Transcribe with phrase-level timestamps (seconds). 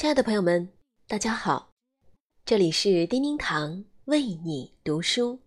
[0.00, 0.66] 亲爱的朋友们，
[1.06, 1.70] 大家好，
[2.46, 5.38] 这里是叮叮堂为你读书。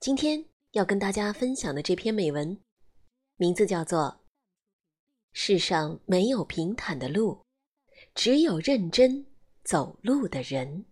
[0.00, 2.60] 今天要跟大家分享的这篇美文，
[3.36, 4.00] 名字叫做
[5.32, 7.42] 《世上没有平坦的路，
[8.14, 9.24] 只有认真
[9.64, 10.84] 走路的人》。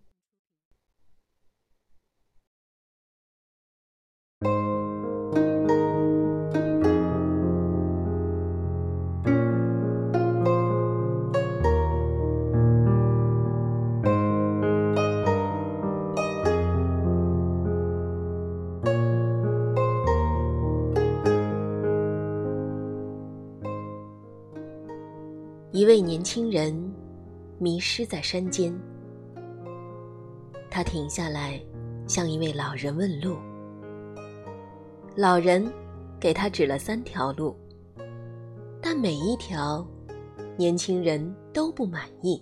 [25.75, 26.73] 一位年轻人
[27.59, 28.73] 迷失在山间，
[30.71, 31.61] 他停下来
[32.07, 33.35] 向一位老人问路。
[35.17, 35.69] 老人
[36.17, 37.53] 给他指了三条路，
[38.81, 39.85] 但每一条
[40.55, 42.41] 年轻人都不满意。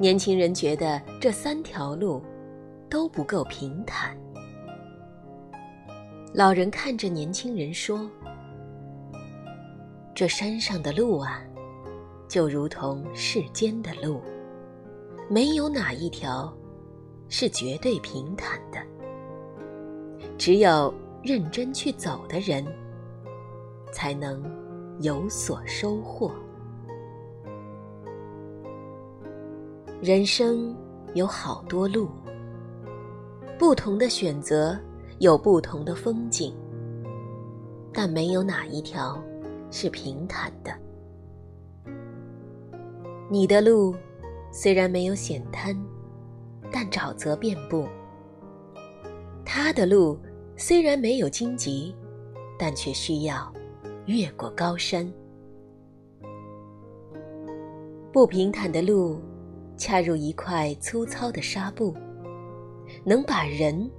[0.00, 2.20] 年轻人觉得这三条路
[2.90, 4.18] 都不够平坦。
[6.34, 8.10] 老人看着年轻人说
[10.12, 11.40] ：“这山上的路啊。”
[12.32, 14.18] 就如同世间的路，
[15.28, 16.50] 没有哪一条
[17.28, 18.78] 是绝对平坦的。
[20.38, 22.64] 只有认真去走的人，
[23.92, 24.42] 才能
[25.00, 26.32] 有所收获。
[30.00, 30.74] 人生
[31.12, 32.08] 有好多路，
[33.58, 34.74] 不同的选择
[35.18, 36.56] 有不同的风景，
[37.92, 39.22] 但没有哪一条
[39.70, 40.72] 是平坦的。
[43.32, 43.94] 你的路
[44.50, 45.74] 虽然没有险滩，
[46.70, 47.86] 但沼泽遍布；
[49.42, 50.18] 他的路
[50.54, 51.96] 虽然没有荆棘，
[52.58, 53.50] 但却需要
[54.04, 55.10] 越过高山。
[58.12, 59.18] 不平坦的路，
[59.78, 61.96] 恰如一块粗糙的纱布，
[63.02, 63.90] 能把人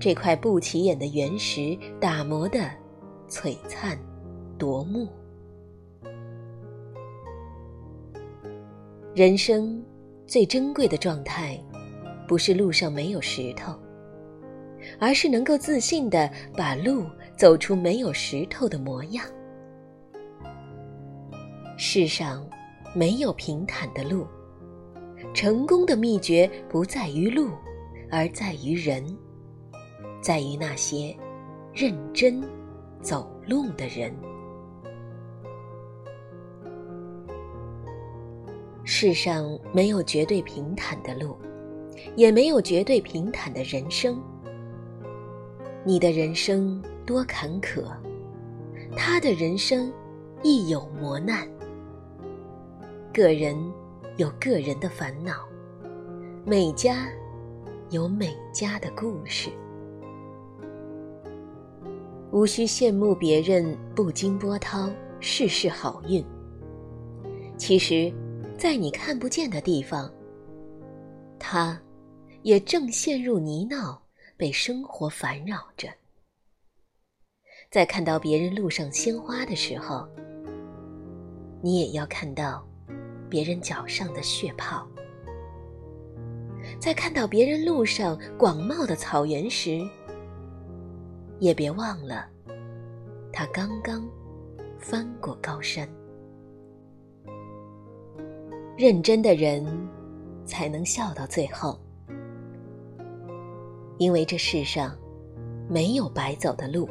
[0.00, 2.58] 这块不起眼的原石打磨得
[3.28, 3.98] 璀璨
[4.56, 5.06] 夺目。
[9.14, 9.84] 人生
[10.26, 11.62] 最珍贵的状态，
[12.26, 13.78] 不是路上没有石头，
[14.98, 17.04] 而是能够自信的把路
[17.36, 19.22] 走出没有石头的模样。
[21.76, 22.48] 世上
[22.94, 24.26] 没有平坦的路，
[25.34, 27.50] 成功的秘诀不在于路，
[28.10, 29.04] 而在于人，
[30.22, 31.14] 在于那些
[31.74, 32.42] 认真
[33.02, 34.10] 走路的人。
[39.04, 41.36] 世上没有绝对平坦的路，
[42.14, 44.22] 也没有绝对平坦的人生。
[45.82, 47.82] 你的人生多坎坷，
[48.96, 49.92] 他的人生
[50.44, 51.48] 亦有磨难。
[53.12, 53.56] 个人
[54.18, 55.32] 有个人的烦恼，
[56.44, 57.08] 每家
[57.90, 59.50] 有每家的故事。
[62.30, 66.24] 无需羡慕别人不经波涛，事事好运。
[67.56, 68.12] 其实。
[68.62, 70.08] 在你看不见的地方，
[71.36, 71.76] 他，
[72.42, 73.98] 也正陷入泥淖，
[74.36, 75.88] 被生活烦扰着。
[77.72, 80.06] 在看到别人路上鲜花的时候，
[81.60, 82.64] 你也要看到
[83.28, 84.86] 别人脚上的血泡；
[86.78, 89.84] 在看到别人路上广袤的草原时，
[91.40, 92.28] 也别忘了
[93.32, 94.08] 他刚刚
[94.78, 95.84] 翻过高山。
[98.82, 99.64] 认真的人，
[100.44, 101.78] 才能笑到最后。
[103.96, 104.98] 因为这世上
[105.68, 106.88] 没有白走的路，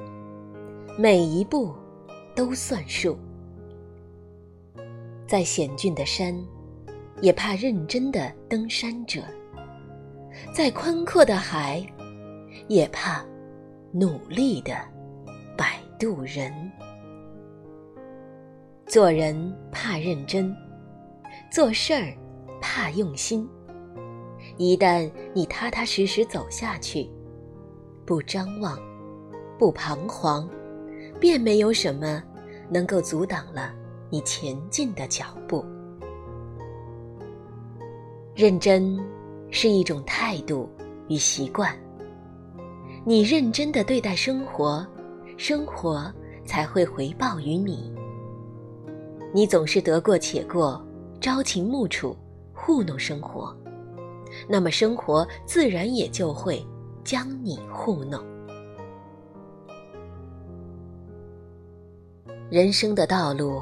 [0.97, 1.75] 每一步
[2.33, 3.17] 都算数。
[5.27, 6.33] 再险峻的山，
[7.19, 9.23] 也怕认真的登山者；
[10.55, 11.85] 再宽阔的海，
[12.69, 13.21] 也怕
[13.91, 14.73] 努力的
[15.57, 16.53] 摆渡人。
[18.85, 20.55] 做人怕认真。
[21.51, 22.17] 做事儿，
[22.61, 23.45] 怕用心。
[24.55, 27.11] 一旦你踏踏实实走下去，
[28.05, 28.79] 不张望，
[29.59, 30.49] 不彷徨，
[31.19, 32.23] 便没有什么
[32.69, 33.73] 能够阻挡了
[34.09, 35.65] 你前进的脚步。
[38.33, 38.97] 认真
[39.49, 40.69] 是一种态度
[41.09, 41.77] 与习惯。
[43.03, 44.87] 你认真的对待生活，
[45.35, 46.09] 生活
[46.45, 47.93] 才会回报于你。
[49.33, 50.81] 你总是得过且过。
[51.21, 52.17] 朝秦暮楚，
[52.51, 53.55] 糊弄生活，
[54.49, 56.65] 那么生活自然也就会
[57.03, 58.19] 将你糊弄。
[62.49, 63.61] 人生的道路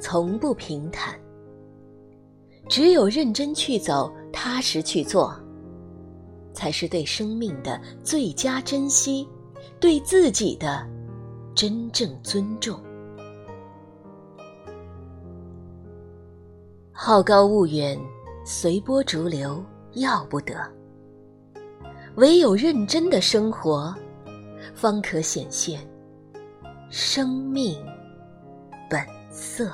[0.00, 1.14] 从不平坦，
[2.66, 5.38] 只有认真去走，踏实去做，
[6.54, 9.28] 才是对生命的最佳珍惜，
[9.78, 10.88] 对自己的
[11.54, 12.80] 真正尊重。
[17.02, 17.98] 好高骛远，
[18.44, 20.54] 随波逐流，要不得。
[22.16, 23.94] 唯有认真的生活，
[24.74, 25.80] 方可显现
[26.90, 27.82] 生命
[28.90, 29.00] 本
[29.30, 29.72] 色。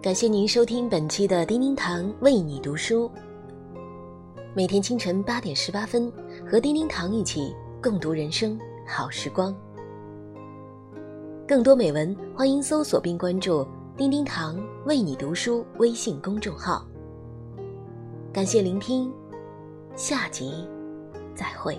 [0.00, 3.10] 感谢您收听本期的叮叮堂为你读书。
[4.54, 6.12] 每天清晨八点十八分，
[6.46, 9.54] 和叮叮糖一起共读人生好时光。
[11.48, 13.66] 更多美文，欢迎搜索并关注
[13.96, 16.86] “叮叮糖为你读书”微信公众号。
[18.30, 19.10] 感谢聆听，
[19.96, 20.68] 下集
[21.34, 21.78] 再会。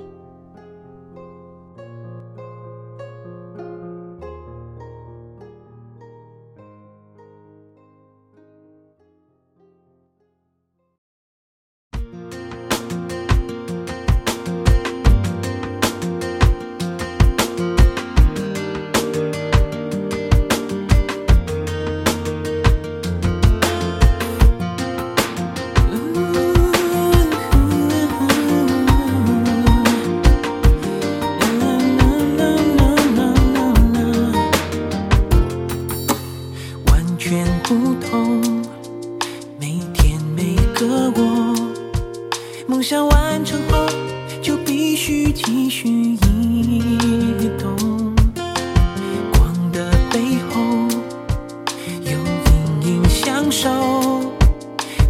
[53.53, 53.69] 手，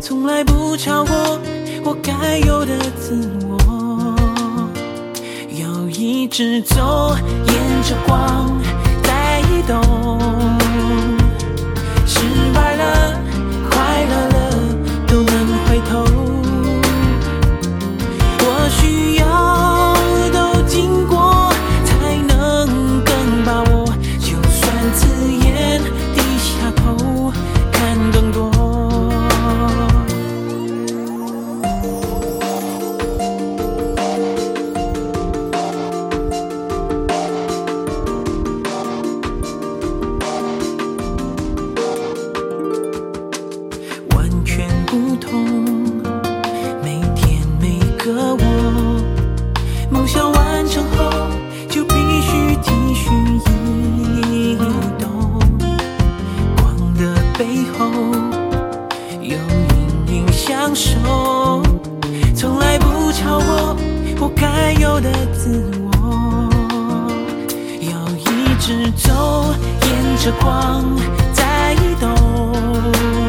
[0.02, 1.40] 从来不超过
[1.86, 3.58] 我该有的自我。
[5.54, 7.16] 要一直走，
[7.48, 8.62] 沿着光
[9.02, 10.63] 在移动。
[70.18, 70.84] 着光
[71.34, 73.23] 在移动。